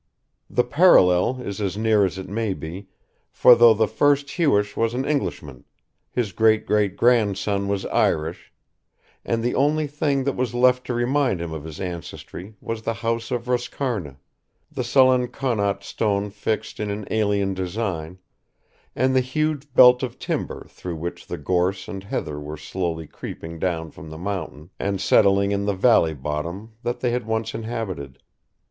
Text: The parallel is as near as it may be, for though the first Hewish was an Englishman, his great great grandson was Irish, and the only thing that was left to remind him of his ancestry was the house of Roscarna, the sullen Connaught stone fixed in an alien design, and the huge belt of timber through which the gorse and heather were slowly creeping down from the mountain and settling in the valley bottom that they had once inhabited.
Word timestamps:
The 0.49 0.63
parallel 0.63 1.41
is 1.43 1.61
as 1.61 1.77
near 1.77 2.03
as 2.05 2.17
it 2.17 2.27
may 2.27 2.55
be, 2.55 2.87
for 3.29 3.53
though 3.53 3.75
the 3.75 3.87
first 3.87 4.25
Hewish 4.31 4.75
was 4.75 4.95
an 4.95 5.05
Englishman, 5.05 5.63
his 6.09 6.31
great 6.31 6.65
great 6.65 6.97
grandson 6.97 7.67
was 7.67 7.85
Irish, 7.85 8.51
and 9.23 9.43
the 9.43 9.53
only 9.53 9.85
thing 9.85 10.23
that 10.23 10.35
was 10.35 10.55
left 10.55 10.87
to 10.87 10.95
remind 10.95 11.39
him 11.39 11.53
of 11.53 11.63
his 11.65 11.79
ancestry 11.79 12.55
was 12.59 12.81
the 12.81 12.95
house 13.05 13.29
of 13.29 13.45
Roscarna, 13.45 14.17
the 14.71 14.83
sullen 14.83 15.27
Connaught 15.27 15.83
stone 15.83 16.31
fixed 16.31 16.79
in 16.79 16.89
an 16.89 17.05
alien 17.11 17.53
design, 17.53 18.17
and 18.95 19.15
the 19.15 19.21
huge 19.21 19.71
belt 19.75 20.01
of 20.01 20.17
timber 20.17 20.65
through 20.67 20.95
which 20.95 21.27
the 21.27 21.37
gorse 21.37 21.87
and 21.87 22.05
heather 22.05 22.39
were 22.39 22.57
slowly 22.57 23.05
creeping 23.05 23.59
down 23.59 23.91
from 23.91 24.09
the 24.09 24.17
mountain 24.17 24.71
and 24.79 24.99
settling 24.99 25.51
in 25.51 25.65
the 25.65 25.75
valley 25.75 26.15
bottom 26.15 26.73
that 26.81 27.01
they 27.01 27.11
had 27.11 27.27
once 27.27 27.53
inhabited. 27.53 28.17